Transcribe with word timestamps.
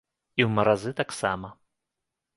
І 0.39 0.43
ў 0.45 0.47
маразы 0.55 0.95
таксама. 1.03 1.55